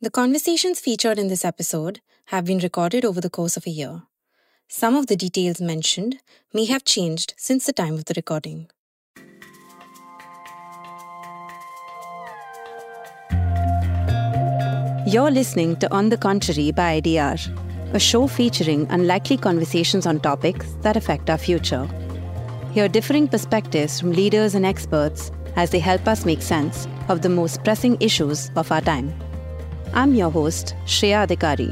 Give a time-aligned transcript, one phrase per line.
[0.00, 4.02] The conversations featured in this episode have been recorded over the course of a year.
[4.68, 6.20] Some of the details mentioned
[6.54, 8.68] may have changed since the time of the recording.
[15.04, 20.76] You're listening to On the Contrary by IDR, a show featuring unlikely conversations on topics
[20.82, 21.88] that affect our future.
[22.72, 27.28] Hear differing perspectives from leaders and experts as they help us make sense of the
[27.28, 29.12] most pressing issues of our time.
[29.94, 31.68] I'm your host, Shreya Adhikari.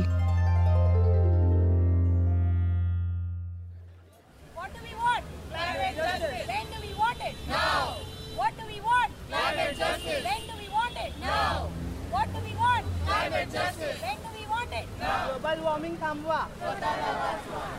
[4.54, 5.24] What do we want?
[5.50, 6.46] Climate justice.
[6.48, 7.34] When do we want it?
[7.48, 7.98] Now.
[8.36, 9.12] What do we want?
[9.30, 10.24] Climate justice.
[10.24, 11.12] When do we want it?
[11.20, 11.68] Now.
[12.10, 12.84] What do we want?
[13.06, 13.98] Climate justice.
[14.02, 14.86] When do we want it?
[15.00, 15.26] Now.
[15.36, 16.40] Global warming थांबवा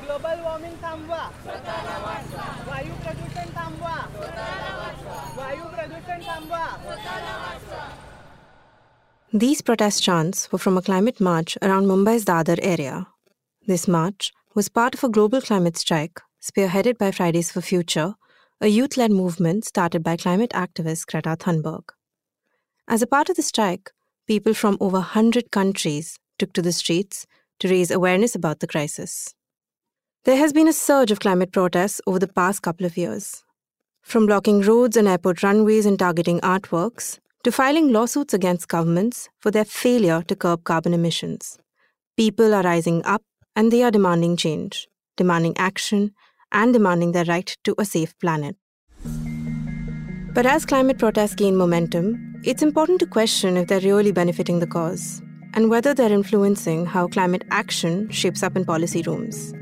[0.06, 1.24] global warming थांबवा
[2.70, 3.96] वायू प्रदूषण थांबवा
[5.38, 6.66] वायू प्रदूषण थांबवा
[9.34, 13.08] These protest chants were from a climate march around Mumbai's Dadar area.
[13.66, 18.16] This march was part of a global climate strike spearheaded by Fridays for Future,
[18.62, 21.90] a youth led movement started by climate activist Greta Thunberg.
[22.88, 23.92] As a part of the strike,
[24.28, 27.28] people from over 100 countries took to the streets
[27.60, 29.36] to raise awareness about the crisis.
[30.24, 33.44] There has been a surge of climate protests over the past couple of years.
[34.02, 39.52] From blocking roads and airport runways and targeting artworks, to filing lawsuits against governments for
[39.52, 41.58] their failure to curb carbon emissions.
[42.18, 43.22] People are rising up
[43.56, 46.14] and they are demanding change, demanding action,
[46.52, 48.56] and demanding their right to a safe planet.
[50.34, 54.68] But as climate protests gain momentum, it's important to question if they're really benefiting the
[54.68, 55.22] cause
[55.54, 59.54] and whether they're influencing how climate action shapes up in policy rooms.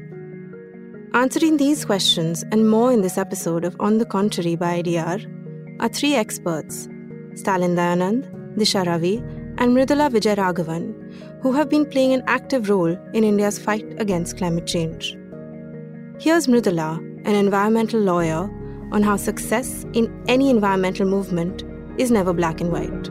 [1.14, 5.88] Answering these questions and more in this episode of On the Contrary by IDR are
[5.88, 6.90] three experts
[7.36, 9.18] Stalin Dayanand, Disha Ravi,
[9.58, 14.66] and Mridula Vijairaghavan, who have been playing an active role in India's fight against climate
[14.66, 15.18] change.
[16.20, 18.50] Here's Mridula, an environmental lawyer,
[18.92, 21.64] on how success in any environmental movement
[21.98, 23.10] is never black and white.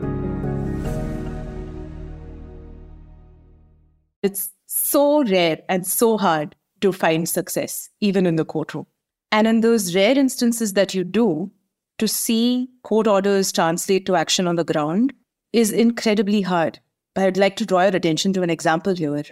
[4.23, 8.87] It's so rare and so hard to find success, even in the courtroom.
[9.31, 11.51] And in those rare instances that you do,
[11.97, 15.13] to see court orders translate to action on the ground
[15.53, 16.79] is incredibly hard.
[17.13, 19.23] But I'd like to draw your attention to an example here.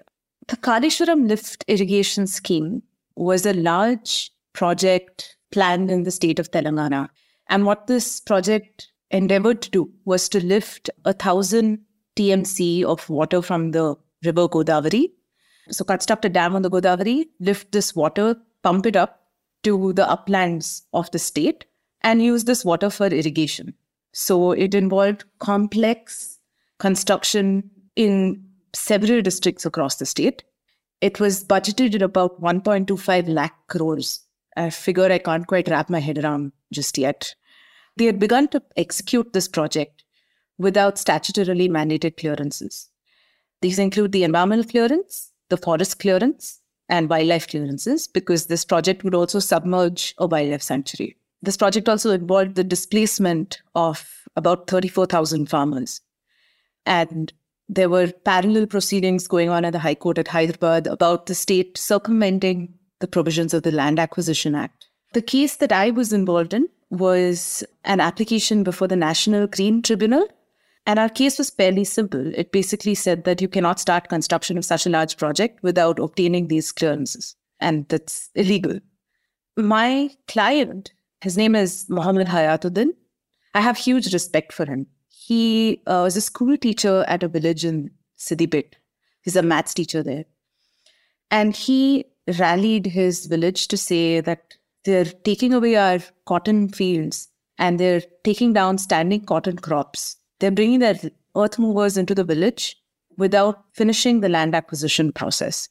[0.47, 2.84] The Kaleshwaram lift irrigation scheme
[3.16, 7.09] was a large project planned in the state of Telangana.
[7.50, 11.80] And what this project endeavored to do was to lift a thousand
[12.16, 15.12] TMC of water from the river Godavari.
[15.69, 19.22] So construct a dam on the Godavari, lift this water, pump it up
[19.63, 21.66] to the uplands of the state,
[22.03, 23.73] and use this water for irrigation.
[24.11, 26.39] So it involved complex
[26.79, 28.43] construction in
[28.73, 30.43] several districts across the state.
[31.01, 34.21] It was budgeted at about 1.25 lakh crores,
[34.55, 37.35] a figure I can't quite wrap my head around just yet.
[37.97, 40.03] They had begun to execute this project
[40.57, 42.89] without statutorily mandated clearances.
[43.61, 46.59] These include the environmental clearance, the forest clearance,
[46.89, 51.17] and wildlife clearances, because this project would also submerge a wildlife sanctuary.
[51.43, 55.99] This project also involved the displacement of about 34,000 farmers.
[56.85, 57.33] And
[57.67, 61.77] there were parallel proceedings going on at the High Court at Hyderabad about the state
[61.77, 64.87] circumventing the provisions of the Land Acquisition Act.
[65.11, 70.25] The case that I was involved in was an application before the National Green Tribunal.
[70.85, 72.33] And our case was fairly simple.
[72.35, 76.47] It basically said that you cannot start construction of such a large project without obtaining
[76.47, 77.35] these clearances.
[77.59, 78.79] And that's illegal.
[79.57, 80.93] My client
[81.23, 82.89] his name is Muhammad Hayatuddin.
[83.53, 84.88] I have huge respect for him.
[85.07, 88.73] He uh, was a school teacher at a village in Siddipet.
[89.22, 90.25] He's a maths teacher there.
[91.31, 92.06] And he
[92.38, 98.51] rallied his village to say that they're taking away our cotton fields and they're taking
[98.51, 100.17] down standing cotton crops.
[100.39, 101.00] They're bringing their
[101.38, 102.75] earth movers into the village
[103.17, 105.69] without finishing the land acquisition process.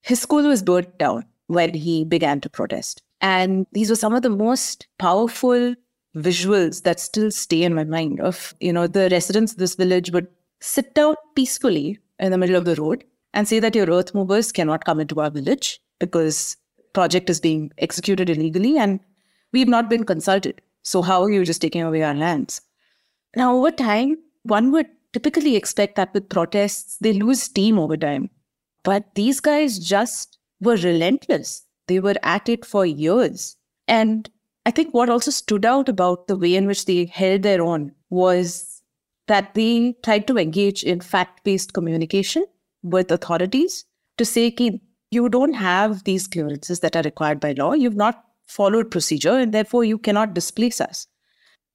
[0.00, 3.02] His school was burnt down when he began to protest.
[3.22, 5.74] And these were some of the most powerful
[6.14, 10.10] visuals that still stay in my mind of, you know, the residents of this village
[10.10, 10.26] would
[10.60, 14.52] sit down peacefully in the middle of the road and say that your earth movers
[14.52, 16.56] cannot come into our village because
[16.92, 19.00] project is being executed illegally and
[19.52, 20.60] we've not been consulted.
[20.82, 22.60] So how are you just taking away our lands?
[23.36, 28.30] Now, over time, one would typically expect that with protests, they lose steam over time.
[28.82, 31.64] But these guys just were relentless.
[31.92, 33.58] They were at it for years.
[33.86, 34.30] And
[34.64, 37.92] I think what also stood out about the way in which they held their own
[38.08, 38.82] was
[39.26, 42.46] that they tried to engage in fact based communication
[42.82, 43.84] with authorities
[44.16, 44.80] to say, Ki,
[45.10, 47.74] you don't have these clearances that are required by law.
[47.74, 51.06] You've not followed procedure, and therefore you cannot displace us.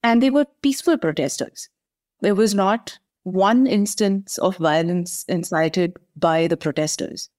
[0.02, 1.70] And they were peaceful protesters.
[2.22, 7.30] There was not one instance of violence incited by the protesters.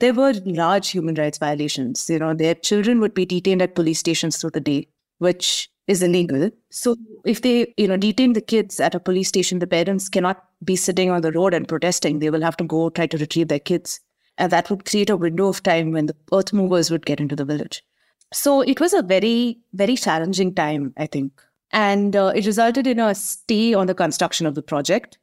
[0.00, 2.08] There were large human rights violations.
[2.10, 4.88] You know, their children would be detained at police stations through the day,
[5.18, 6.50] which is illegal.
[6.70, 10.42] So if they, you know, detain the kids at a police station, the parents cannot
[10.64, 12.18] be sitting on the road and protesting.
[12.18, 14.00] They will have to go try to retrieve their kids.
[14.36, 17.36] And that would create a window of time when the earth movers would get into
[17.36, 17.84] the village.
[18.32, 21.40] So it was a very, very challenging time, I think.
[21.70, 25.18] And uh, it resulted in a stay on the construction of the project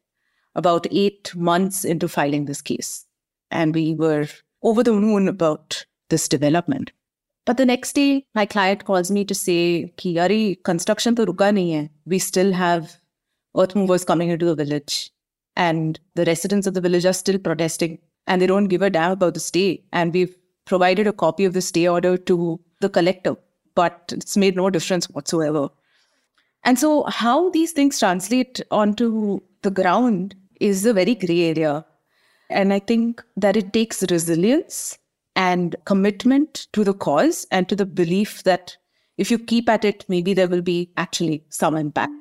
[0.56, 3.06] about eight months into filing this case.
[3.50, 4.28] And we were
[4.64, 6.92] over the moon about this development.
[7.46, 11.52] But the next day, my client calls me to say, Ki, Yari, construction to ruka
[11.52, 11.90] nahi hai.
[12.06, 12.98] We still have
[13.58, 15.12] earth movers coming into the village.
[15.56, 18.00] And the residents of the village are still protesting.
[18.28, 19.84] And they don't give a damn about the stay.
[19.92, 20.36] And we've
[20.66, 23.36] provided a copy of the stay order to the collector.
[23.74, 25.70] But it's made no difference whatsoever.
[26.64, 31.86] And so, how these things translate onto the ground is a very gray area.
[32.52, 34.98] And I think that it takes resilience
[35.36, 38.78] and commitment to the cause and to the belief that
[39.18, 42.14] if you keep at it, maybe there will be actually some impact.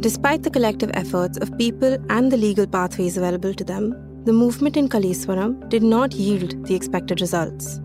[0.00, 4.76] Despite the collective efforts of people and the legal pathways available to them, the movement
[4.76, 7.76] in Kaleshwaram did not yield the expected results.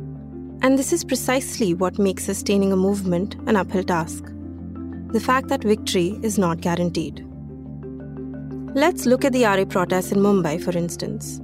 [0.62, 4.26] And this is precisely what makes sustaining a movement an uphill task
[5.12, 7.26] the fact that victory is not guaranteed.
[8.76, 11.42] Let's look at the Aarey protests in Mumbai, for instance.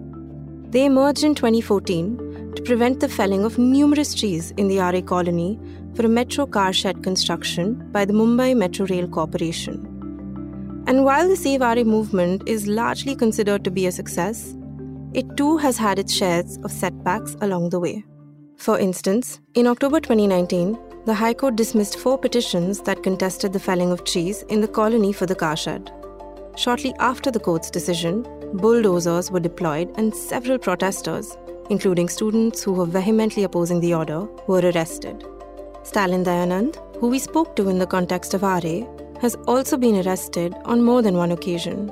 [0.69, 5.59] They emerged in 2014 to prevent the felling of numerous trees in the Aarey colony
[5.95, 10.83] for a metro car shed construction by the Mumbai Metro Rail Corporation.
[10.85, 14.55] And while the Save Aarey movement is largely considered to be a success,
[15.13, 18.05] it too has had its shares of setbacks along the way.
[18.57, 23.91] For instance, in October 2019, the High Court dismissed four petitions that contested the felling
[23.91, 25.91] of trees in the colony for the car shed.
[26.57, 31.37] Shortly after the court's decision, bulldozers were deployed and several protesters,
[31.69, 35.25] including students who were vehemently opposing the order, were arrested.
[35.83, 38.87] Stalin Dayanand, who we spoke to in the context of Aarey,
[39.21, 41.91] has also been arrested on more than one occasion.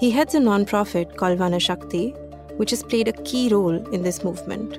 [0.00, 2.16] He heads a non-profit called Vanashakti,
[2.56, 4.78] which has played a key role in this movement.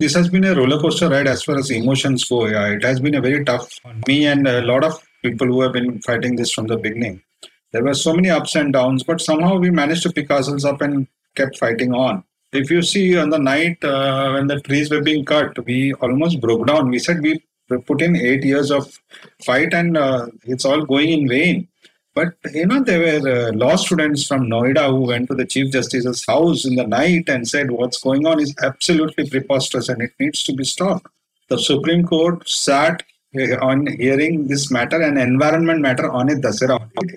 [0.00, 2.46] This has been a roller coaster ride as far as emotions go.
[2.48, 5.62] Yeah, it has been a very tough on me and a lot of people who
[5.62, 7.22] have been fighting this from the beginning.
[7.70, 10.80] There were so many ups and downs, but somehow we managed to pick ourselves up
[10.80, 11.06] and
[11.36, 12.24] kept fighting on.
[12.52, 16.40] If you see on the night uh, when the trees were being cut, we almost
[16.40, 16.90] broke down.
[16.90, 17.40] We said we
[17.86, 19.00] put in eight years of
[19.44, 21.68] fight and uh, it's all going in vain.
[22.14, 25.72] But you know, there were uh, law students from Noida who went to the Chief
[25.72, 30.12] Justice's house in the night and said, What's going on is absolutely preposterous and it
[30.20, 31.08] needs to be stopped.
[31.48, 33.02] The Supreme Court sat
[33.36, 37.16] uh, on hearing this matter, an environment matter on a holiday.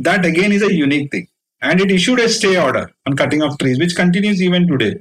[0.00, 1.28] That again is a unique thing.
[1.62, 5.00] And it issued a stay order on cutting of trees, which continues even today.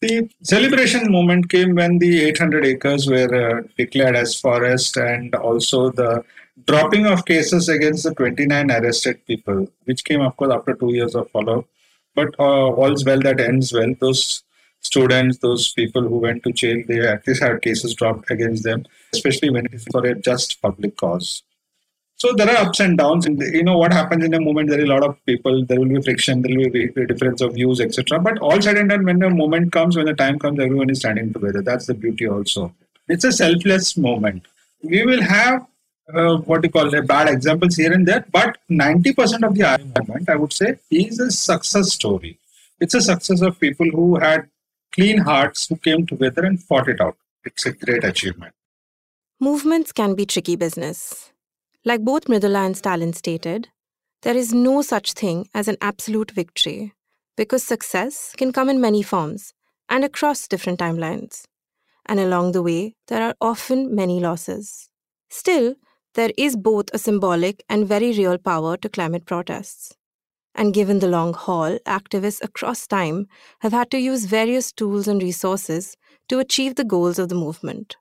[0.00, 5.90] The celebration moment came when the 800 acres were uh, declared as forest and also
[5.90, 6.24] the
[6.66, 11.14] dropping of cases against the 29 arrested people, which came, of course, after two years
[11.14, 11.66] of follow-up.
[12.14, 13.92] But uh, all's well that ends well.
[14.00, 14.44] Those
[14.80, 18.84] students, those people who went to jail, they at least had cases dropped against them,
[19.12, 21.42] especially when it is for a just public cause.
[22.16, 24.70] So there are ups and downs, and you know what happens in a moment.
[24.70, 25.66] There are a lot of people.
[25.66, 26.42] There will be friction.
[26.42, 28.20] There will be difference of views, etc.
[28.20, 31.00] But all said and done, when the moment comes, when the time comes, everyone is
[31.00, 31.60] standing together.
[31.60, 32.28] That's the beauty.
[32.28, 32.72] Also,
[33.08, 34.44] it's a selfless moment.
[34.82, 35.66] We will have
[36.12, 39.98] uh, what you call it, bad examples here and there, but 90% of the Aarey
[39.98, 42.38] movement, I would say, is a success story.
[42.80, 44.48] It's a success of people who had
[44.92, 47.16] clean hearts who came together and fought it out.
[47.44, 48.52] It's a great achievement.
[49.40, 51.32] Movements can be tricky business.
[51.84, 53.68] Like both Mridula and Stalin stated,
[54.22, 56.94] there is no such thing as an absolute victory
[57.36, 59.52] because success can come in many forms
[59.88, 61.44] and across different timelines.
[62.06, 64.88] And along the way, there are often many losses.
[65.28, 65.74] Still,
[66.14, 69.94] there is both a symbolic and very real power to climate protests.
[70.54, 73.26] And given the long haul, activists across time
[73.60, 75.96] have had to use various tools and resources
[76.28, 77.96] to achieve the goals of the movement.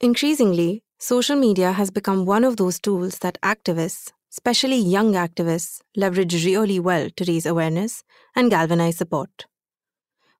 [0.00, 6.44] Increasingly, social media has become one of those tools that activists, especially young activists, leverage
[6.44, 8.04] really well to raise awareness
[8.36, 9.46] and galvanize support.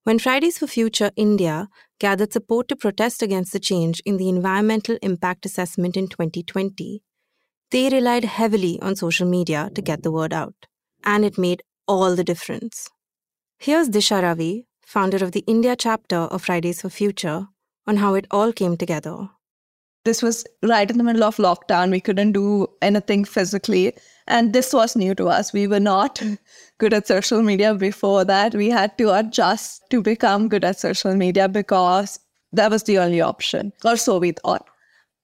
[0.04, 4.99] When Fridays for Future India gathered support to protest against the change in the environmental
[5.00, 7.02] impact assessment in 2020,
[7.70, 10.66] they relied heavily on social media to get the word out,
[11.04, 12.90] and it made all the difference.
[13.58, 17.46] Here's Disha Ravi, founder of the India chapter of Fridays for Future,
[17.87, 19.30] on how it all came together.
[20.04, 21.90] This was right in the middle of lockdown.
[21.90, 23.94] We couldn't do anything physically.
[24.26, 25.52] And this was new to us.
[25.52, 26.23] We were not
[26.78, 28.54] good at social media before that.
[28.54, 32.19] We had to adjust to become good at social media because
[32.52, 34.66] that was the only option, or so we thought.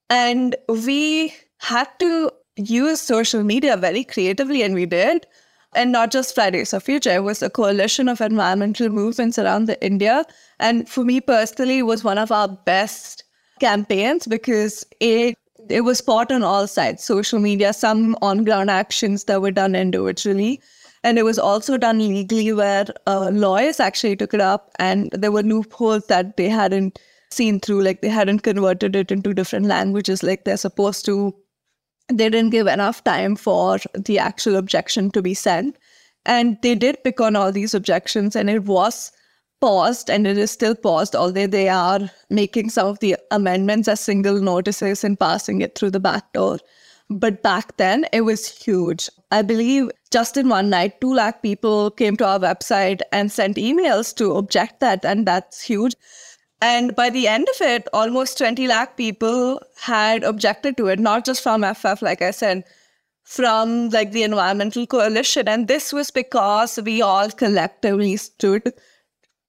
[0.09, 5.25] And we had to use social media very creatively, and we did.
[5.73, 9.83] And not just Fridays for Future, it was a coalition of environmental movements around the
[9.83, 10.25] India.
[10.59, 13.23] And for me personally, it was one of our best
[13.61, 15.37] campaigns because it
[15.71, 17.03] it was fought on all sides.
[17.03, 20.61] Social media some on ground actions that were done individually.
[21.03, 25.31] And it was also done legally where uh, lawyers actually took it up and there
[25.31, 26.99] were loopholes that they hadn't
[27.31, 31.33] seen through like they hadn't converted it into different languages like they're supposed to.
[32.09, 35.77] They didn't give enough time for the actual objection to be sent.
[36.25, 39.11] And they did pick on all these objections and it was
[39.61, 44.01] paused and it is still paused, although they are making some of the amendments as
[44.01, 46.57] single notices and passing it through the back door.
[47.09, 49.09] But back then, it was huge.
[49.31, 53.57] I believe just in one night, 2 lakh people came to our website and sent
[53.57, 55.93] emails to object that, and that's huge.
[56.61, 61.25] And by the end of it, almost 20 lakh people had objected to it, not
[61.25, 62.63] just from FF, like I said,
[63.23, 65.47] from like the environmental coalition.
[65.47, 68.73] And this was because we all collectively stood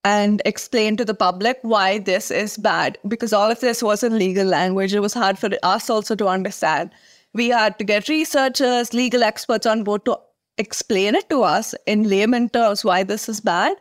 [0.04, 4.18] and explain to the public why this is bad because all of this was in
[4.18, 4.94] legal language.
[4.94, 6.90] It was hard for us also to understand.
[7.34, 10.18] We had to get researchers, legal experts on board to
[10.58, 13.76] explain it to us in layman terms why this is bad.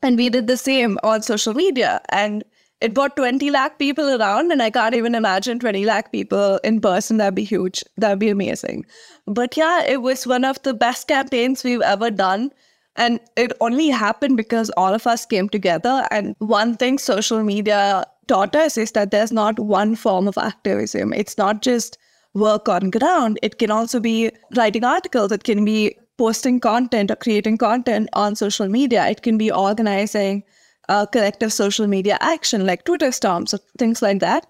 [0.00, 2.00] And we did the same on social media.
[2.08, 2.42] And
[2.80, 6.80] it brought 20 lakh people around, and I can't even imagine 20 lakh people in
[6.80, 7.18] person.
[7.18, 7.84] That'd be huge.
[7.96, 8.86] That'd be amazing.
[9.24, 12.50] But yeah, it was one of the best campaigns we've ever done
[12.96, 16.06] and it only happened because all of us came together.
[16.10, 21.12] And one thing social media taught us is that there's not one form of activism.
[21.12, 21.98] It's not just
[22.34, 27.16] work on ground, it can also be writing articles, it can be posting content or
[27.16, 30.42] creating content on social media, it can be organizing
[30.88, 34.46] a collective social media action like Twitter storms or things like that.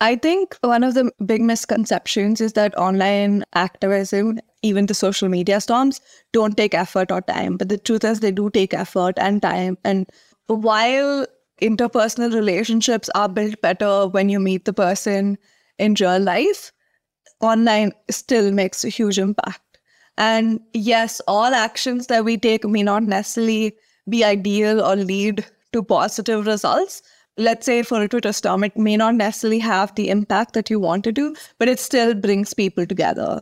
[0.00, 5.60] I think one of the big misconceptions is that online activism even the social media
[5.60, 6.00] storms
[6.32, 7.56] don't take effort or time.
[7.56, 9.78] But the truth is, they do take effort and time.
[9.84, 10.06] And
[10.46, 11.26] while
[11.60, 15.38] interpersonal relationships are built better when you meet the person
[15.78, 16.72] in real life,
[17.40, 19.60] online still makes a huge impact.
[20.16, 23.76] And yes, all actions that we take may not necessarily
[24.08, 27.02] be ideal or lead to positive results.
[27.36, 30.80] Let's say for a Twitter storm, it may not necessarily have the impact that you
[30.80, 33.40] want to do, but it still brings people together.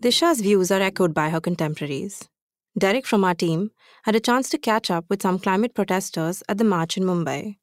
[0.00, 2.28] Disha's views are echoed by her contemporaries.
[2.76, 3.70] Derrek from our team
[4.02, 7.56] had a chance to catch up with some climate protesters at the march in Mumbai.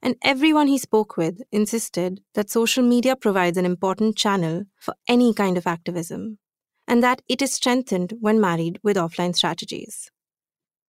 [0.00, 5.34] And everyone he spoke with insisted that social media provides an important channel for any
[5.34, 6.38] kind of activism,
[6.86, 10.10] and that it is strengthened when married with offline strategies.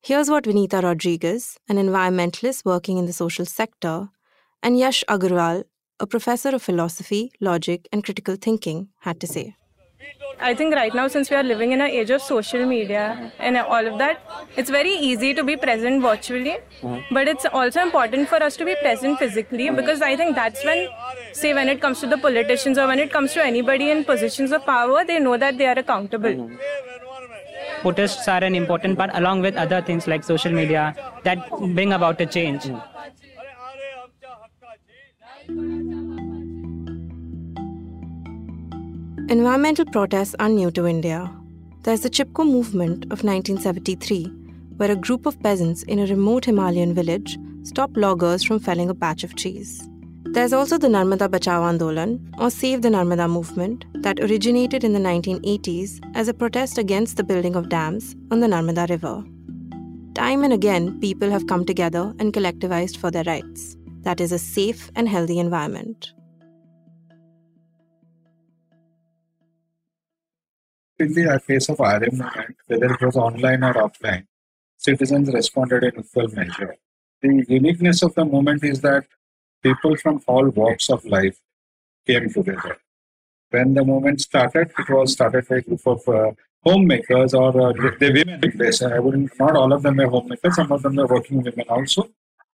[0.02, 4.10] Here's what Vinita Rodriguez, an environmentalist working in the social sector,
[4.62, 5.64] and Yash Agarwal,
[6.00, 9.56] a professor of philosophy, logic, and critical thinking, had to say.
[10.40, 13.58] I think right now, since we are living in an age of social media and
[13.58, 14.22] all of that,
[14.58, 17.14] it's very easy to be present virtually, mm-hmm.
[17.14, 19.76] but it's also important for us to be present physically mm-hmm.
[19.76, 20.88] because I think that's when,
[21.32, 24.52] say, when it comes to the politicians or when it comes to anybody in positions
[24.52, 26.30] of power, they know that they are accountable.
[26.30, 26.56] Mm-hmm.
[27.82, 32.20] Protests are an important part, along with other things like social media, that bring about
[32.22, 32.66] a change.
[39.34, 41.28] Environmental protests are new to India.
[41.82, 44.26] There's the Chipko movement of 1973,
[44.78, 48.94] where a group of peasants in a remote Himalayan village stopped loggers from felling a
[48.94, 49.90] patch of trees.
[50.26, 55.00] There's also the Narmada Bachao Andolan, or Save the Narmada movement, that originated in the
[55.00, 59.24] 1980s as a protest against the building of dams on the Narmada River.
[60.14, 64.38] Time and again, people have come together and collectivized for their rights that is, a
[64.38, 66.14] safe and healthy environment.
[71.04, 74.26] In the case of Aarey movement, whether it was online or offline,
[74.78, 76.76] citizens responded in equal measure.
[77.22, 79.06] The uniqueness of the movement is that
[79.62, 81.38] people from all walks of life
[82.08, 82.78] came together.
[83.50, 86.32] When the movement started, it was started by a group of uh,
[86.64, 88.94] homemakers or uh, the women.
[88.94, 92.10] I wouldn't, not all of them were homemakers, some of them were working women also.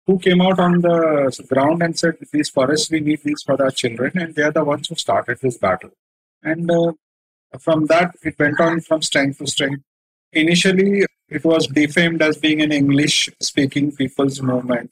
[0.07, 3.71] who came out on the ground and said, These forests, we need these for our
[3.71, 4.11] children.
[4.15, 5.91] And they are the ones who started this battle.
[6.43, 6.93] And uh,
[7.59, 9.83] from that, it went on from strength to strength.
[10.33, 14.91] Initially, it was defamed as being an English speaking people's movement.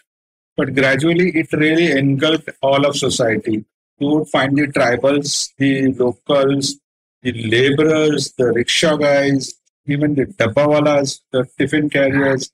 [0.55, 3.65] But gradually, it really engulfed all of society.
[3.99, 6.79] You would find the tribals, the locals,
[7.21, 9.53] the laborers, the rickshaw guys,
[9.85, 12.49] even the dabbawalas, the tiffin carriers,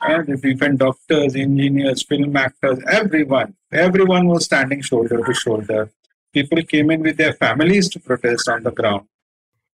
[0.00, 5.90] and the different doctors, engineers, film actors, everyone, everyone was standing shoulder to shoulder.
[6.32, 9.06] People came in with their families to protest on the ground.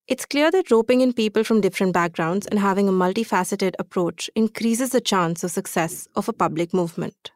[0.07, 4.91] It's clear that roping in people from different backgrounds and having a multifaceted approach increases
[4.91, 7.31] the chance of success of a public movement.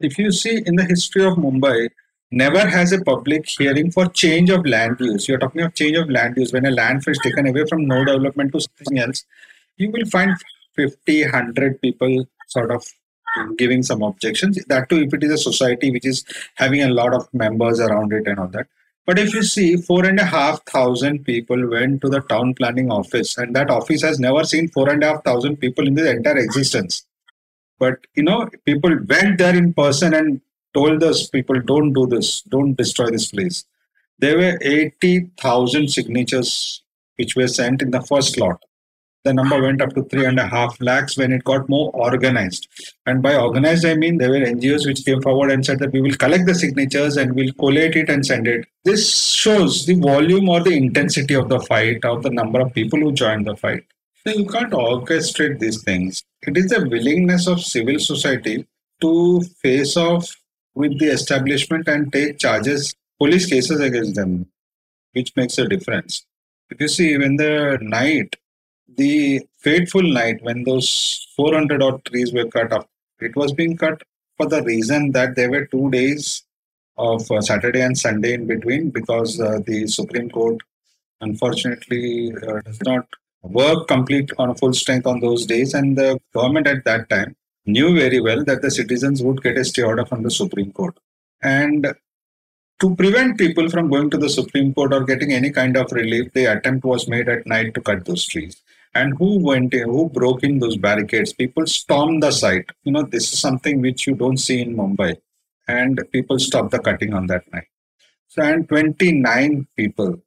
[0.00, 1.90] If you see in the history of Mumbai,
[2.30, 5.28] never has a public hearing for change of land use.
[5.28, 6.50] You're talking of change of land use.
[6.50, 9.26] When a land is taken away from no development to something else,
[9.76, 10.34] you will find
[10.76, 12.86] 50, 100 people sort of
[13.58, 14.64] giving some objections.
[14.64, 18.14] That too, if it is a society which is having a lot of members around
[18.14, 18.66] it and all that.
[19.06, 22.90] But if you see, four and a half thousand people went to the town planning
[22.90, 26.10] office, and that office has never seen four and a half thousand people in the
[26.10, 27.06] entire existence.
[27.78, 30.40] But you know, people went there in person and
[30.74, 33.64] told us people don't do this, don't destroy this place.
[34.18, 36.82] There were 80,000 signatures
[37.16, 38.60] which were sent in the first lot
[39.26, 42.68] the number went up to three and a half lakhs when it got more organized.
[43.06, 46.00] And by organized, I mean there were NGOs which came forward and said that we
[46.00, 48.66] will collect the signatures and we'll collate it and send it.
[48.84, 53.00] This shows the volume or the intensity of the fight, of the number of people
[53.00, 53.84] who joined the fight.
[54.24, 56.22] So you can't orchestrate these things.
[56.42, 58.64] It is the willingness of civil society
[59.00, 60.34] to face off
[60.74, 64.46] with the establishment and take charges, police cases against them,
[65.14, 66.24] which makes a difference.
[66.70, 68.36] If you see, when the night
[68.88, 72.88] the fateful night when those 400 odd trees were cut up,
[73.20, 74.02] it was being cut
[74.36, 76.44] for the reason that there were two days
[76.98, 80.58] of uh, Saturday and Sunday in between because uh, the Supreme Court
[81.20, 83.06] unfortunately uh, does not
[83.42, 87.94] work complete on full strength on those days and the government at that time knew
[87.94, 90.96] very well that the citizens would get a stay order from the Supreme Court.
[91.42, 91.94] And
[92.80, 96.32] to prevent people from going to the Supreme Court or getting any kind of relief,
[96.32, 98.62] the attempt was made at night to cut those trees
[98.96, 101.32] and who went in, who broke in those barricades?
[101.32, 102.70] People stormed the site.
[102.84, 105.16] You know this is something which you don't see in mumbai.
[105.68, 107.68] And people stopped the cutting on that night.
[108.28, 110.20] So and 29 people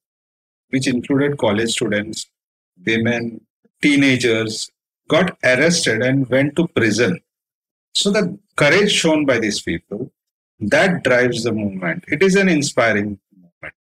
[0.70, 2.28] which included college students
[2.86, 3.42] women
[3.82, 4.70] teenagers
[5.08, 7.20] got arrested and went to prison.
[7.96, 10.12] So the courage shown by these people
[10.60, 12.04] that drives the movement.
[12.08, 13.74] It is an inspiring movement.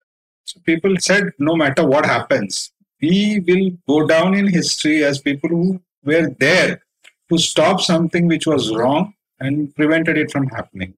[0.46, 5.50] So people said no matter what happens we will go down in history as people
[5.50, 6.82] who were there
[7.30, 10.94] to stop something which was wrong and prevented it from happening.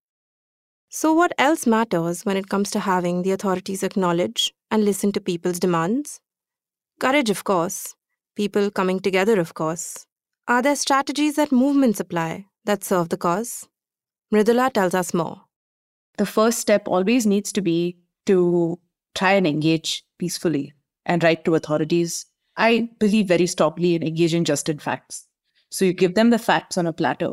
[0.89, 5.21] So, what else matters when it comes to having the authorities acknowledge and listen to
[5.21, 6.19] people's demands?
[6.99, 7.95] Courage, of course.
[8.35, 10.05] People coming together, of course.
[10.47, 13.67] Are there strategies that movements apply that serve the cause?
[14.33, 15.43] Mridula tells us more.
[16.17, 18.79] The first step always needs to be to
[19.15, 20.73] try and engage peacefully
[21.05, 22.25] and write to authorities.
[22.57, 25.27] I believe very strongly in engaging just in facts.
[25.69, 27.31] So you give them the facts on a platter,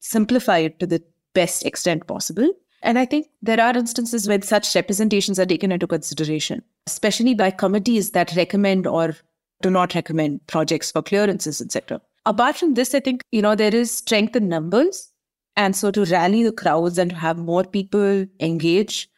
[0.00, 1.02] simplify it to the
[1.34, 2.48] best extent possible.
[2.82, 7.50] And I think there are instances when such representations are taken into consideration, especially by
[7.50, 9.16] committees that recommend or
[9.62, 12.00] do not recommend projects for clearances, etc.
[12.26, 15.10] Apart from this, I think, you know, there is strength in numbers.
[15.56, 19.08] And so to rally the crowds and to have more people engage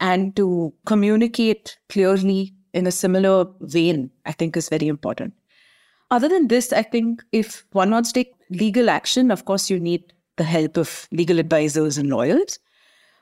[0.00, 5.32] and to communicate clearly in a similar vein, I think is very important.
[6.10, 9.80] Other than this, I think if one wants to take legal action, of course, you
[9.80, 12.58] need the help of legal advisors and lawyers.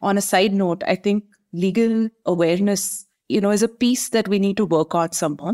[0.00, 4.38] On a side note, I think legal awareness, you know, is a piece that we
[4.38, 5.52] need to work on somehow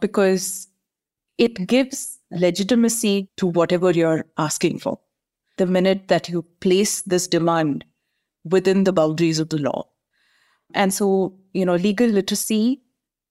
[0.00, 0.66] because
[1.36, 4.98] it gives legitimacy to whatever you're asking for.
[5.58, 7.84] The minute that you place this demand
[8.44, 9.88] within the boundaries of the law.
[10.74, 12.82] And so, you know, legal literacy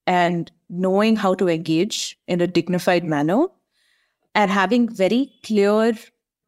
[0.07, 3.45] and knowing how to engage in a dignified manner
[4.33, 5.93] and having very clear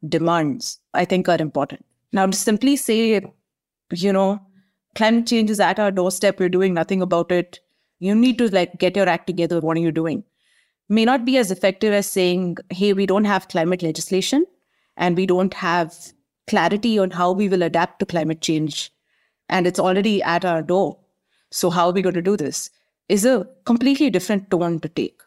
[0.08, 1.86] demands, I think are important.
[2.14, 3.22] Now, to simply say,
[3.92, 4.42] you know,
[4.96, 7.60] climate change is at our doorstep, we're doing nothing about it,
[8.00, 10.24] you need to like get your act together, what are you doing?
[10.88, 14.46] May not be as effective as saying, hey, we don't have climate legislation
[14.98, 15.94] and we don't have
[16.48, 18.92] clarity on how we will adapt to climate change.
[19.50, 20.98] And it's already at our door.
[21.52, 22.70] So, how are we going to do this?
[23.10, 25.20] Is a completely different tone to take.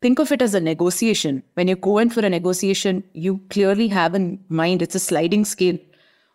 [0.00, 1.42] Think of it as a negotiation.
[1.54, 5.44] When you go in for a negotiation, you clearly have in mind it's a sliding
[5.44, 5.78] scale.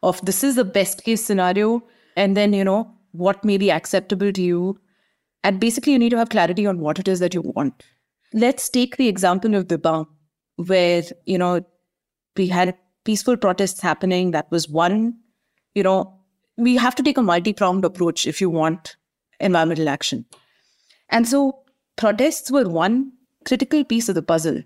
[0.04, 1.84] of this is the best case scenario,
[2.16, 4.80] and then, you know, what may be acceptable to you.
[5.44, 7.84] And basically, you need to have clarity on what it is that you want.
[8.34, 10.08] Let's take the example of Dibang,
[10.58, 11.66] where, you know,
[12.36, 12.76] we had
[13.06, 14.32] peaceful protests happening.
[14.32, 15.18] That was one,
[15.74, 16.14] you know,
[16.58, 18.96] we have to take a multi pronged approach if you want
[19.40, 20.26] environmental action.
[21.10, 21.60] And so
[21.96, 23.14] protests were one
[23.46, 24.62] critical piece of the puzzle.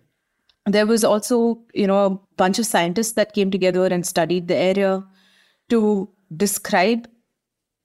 [0.65, 4.55] There was also, you know, a bunch of scientists that came together and studied the
[4.55, 5.03] area
[5.69, 7.07] to describe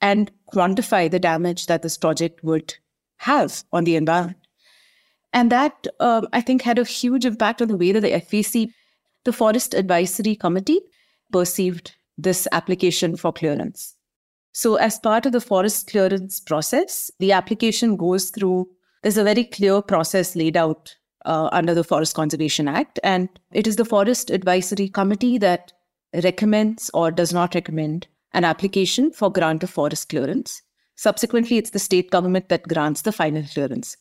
[0.00, 2.74] and quantify the damage that this project would
[3.18, 4.38] have on the environment.
[5.32, 8.70] And that, um, I think, had a huge impact on the way that the FAC,
[9.24, 10.80] the Forest Advisory Committee,
[11.32, 13.95] perceived this application for clearance.
[14.56, 18.66] So, as part of the forest clearance process, the application goes through,
[19.02, 22.98] there's a very clear process laid out uh, under the Forest Conservation Act.
[23.04, 25.74] And it is the Forest Advisory Committee that
[26.24, 30.62] recommends or does not recommend an application for grant of forest clearance.
[30.94, 33.98] Subsequently, it's the state government that grants the final clearance.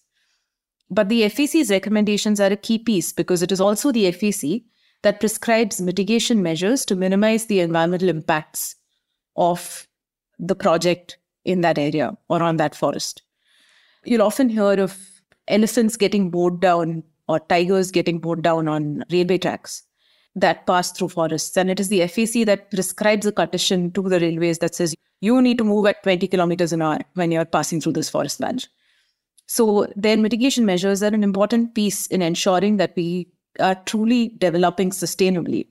[0.89, 4.63] But the FAC's recommendations are a key piece because it is also the FEC
[5.03, 8.77] that prescribes mitigation measures to minimize the environmental impacts
[9.35, 9.85] of
[10.39, 13.21] the project in that area or on that forest.
[14.03, 14.97] You'll often hear of
[15.47, 19.83] elephants getting mowed down or tigers getting mowed down on railway tracks
[20.35, 21.55] that pass through forests.
[21.57, 25.41] And it is the FAC that prescribes a condition to the railways that says you
[25.41, 28.67] need to move at 20 kilometers an hour when you're passing through this forest patch.
[29.47, 33.27] So their mitigation measures are an important piece in ensuring that we
[33.59, 35.67] are truly developing sustainably.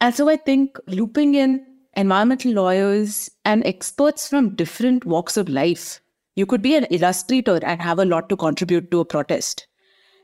[0.00, 1.64] And so I think looping in
[1.96, 6.00] environmental lawyers and experts from different walks of life.
[6.34, 9.66] You could be an illustrator and have a lot to contribute to a protest.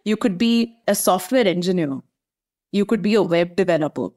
[0.04, 2.00] You could be a software engineer.
[2.72, 4.08] You could be a web developer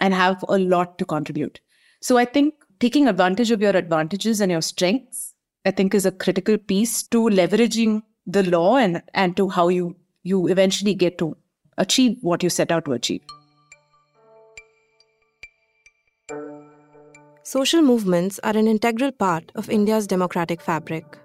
[0.00, 1.60] and have a lot to contribute.
[2.00, 6.12] So I think taking advantage of your advantages and your strengths, I think is a
[6.12, 11.36] critical piece to leveraging the law and, and to how you, you eventually get to
[11.78, 13.22] achieve what you set out to achieve.
[17.50, 21.18] Social movements are an integral part of India's democratic fabric.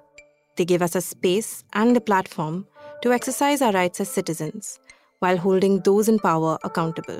[0.57, 2.65] They give us a space and a platform
[3.03, 4.79] to exercise our rights as citizens
[5.19, 7.19] while holding those in power accountable.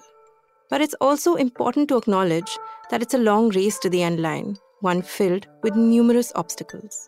[0.72, 2.58] But it's also important to acknowledge
[2.90, 7.08] that it's a long race to the end line, one filled with numerous obstacles.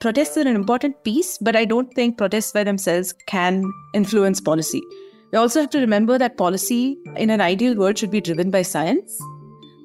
[0.00, 4.82] Protests are an important piece, but I don't think protests by themselves can influence policy.
[5.32, 8.60] We also have to remember that policy in an ideal world should be driven by
[8.60, 9.18] science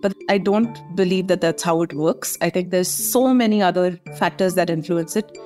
[0.01, 2.37] but I don't believe that that's how it works.
[2.41, 5.37] I think there's so many other factors that influence it.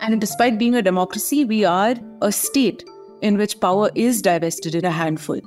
[0.00, 2.84] And despite being a democracy, we are a state
[3.20, 5.40] in which power is divested in a handful.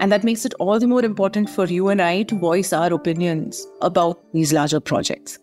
[0.00, 2.92] And that makes it all the more important for you and I to voice our
[2.92, 5.38] opinions about these larger projects.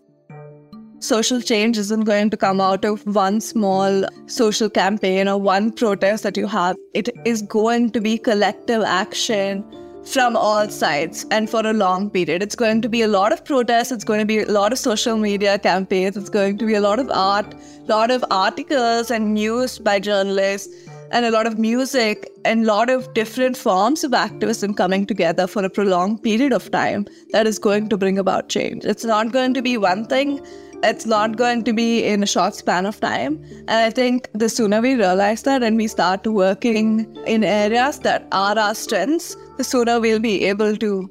[1.00, 6.22] Social change isn't going to come out of one small social campaign or one protest
[6.24, 6.76] that you have.
[6.94, 9.64] It is going to be collective action
[10.06, 12.42] from all sides and for a long period.
[12.42, 14.80] It's going to be a lot of protests, it's going to be a lot of
[14.80, 19.12] social media campaigns, it's going to be a lot of art, a lot of articles
[19.12, 20.74] and news by journalists,
[21.12, 25.46] and a lot of music and a lot of different forms of activism coming together
[25.46, 28.86] for a prolonged period of time that is going to bring about change.
[28.86, 30.40] It's not going to be one thing.
[30.84, 33.40] It's not going to be in a short span of time.
[33.68, 38.28] And I think the sooner we realize that and we start working in areas that
[38.32, 41.10] are our strengths, the sooner we'll be able to,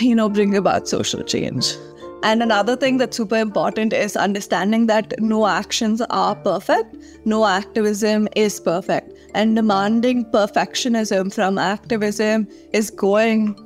[0.00, 1.74] you know, bring about social change.
[2.22, 8.28] And another thing that's super important is understanding that no actions are perfect, no activism
[8.36, 9.12] is perfect.
[9.34, 13.56] And demanding perfectionism from activism is going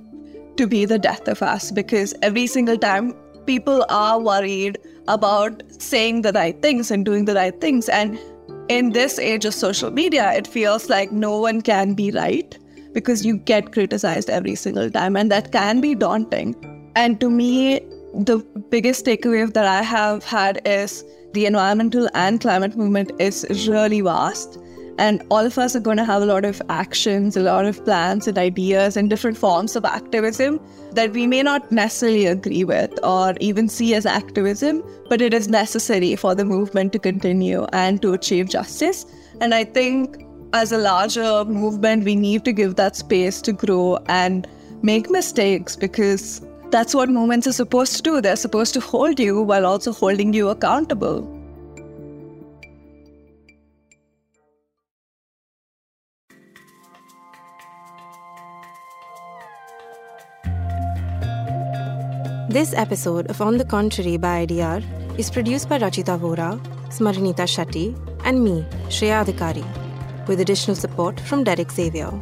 [0.57, 3.15] to be the death of us because every single time
[3.47, 4.79] people are worried
[5.09, 7.89] about saying the right things and doing the right things.
[7.89, 8.19] And
[8.69, 12.59] in this age of social media, it feels like no one can be right
[12.93, 16.55] because you get criticized every single time, and that can be daunting.
[16.97, 17.81] And to me,
[18.15, 18.39] the
[18.71, 24.59] biggest takeaway that I have had is the environmental and climate movement is really vast.
[24.99, 27.85] And all of us are going to have a lot of actions, a lot of
[27.85, 30.61] plans and ideas and different forms of activism
[30.93, 35.49] that we may not necessarily agree with or even see as activism, but it is
[35.49, 39.05] necessary for the movement to continue and to achieve justice.
[39.41, 43.99] And I think as a larger movement, we need to give that space to grow
[44.07, 44.47] and
[44.83, 48.21] make mistakes because that's what movements are supposed to do.
[48.21, 51.34] They're supposed to hold you while also holding you accountable.
[62.55, 66.51] This episode of On the Contrary by IDR is produced by Rachita Vora,
[66.97, 67.87] Smarinita Shetty,
[68.25, 68.65] and me,
[68.97, 69.65] Shreya Adhikari,
[70.29, 72.13] with additional support from Derrek Xavier.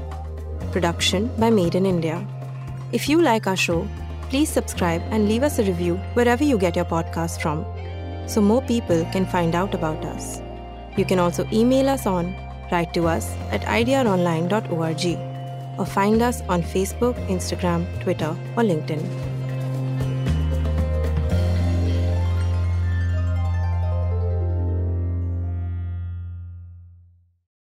[0.71, 2.27] Production by Maed in India.
[2.92, 3.87] If you like our show,
[4.31, 7.66] please subscribe and leave us a review wherever you get your podcast from,
[8.27, 10.40] so more people can find out about us.
[10.97, 12.35] You can also email us on
[12.71, 15.05] write to us at idronline.org
[15.79, 19.32] or find us on Facebook, Instagram, Twitter, or LinkedIn.